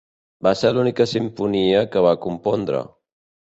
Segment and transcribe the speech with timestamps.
[0.47, 2.85] Va ser l'única simfonia que va compondre.